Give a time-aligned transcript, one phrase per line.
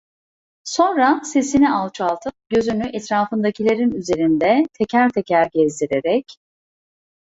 [0.63, 6.37] Sonra sesini alçaltıp gözünü etrafındakilerin üzerinde teker teker gezdirerek: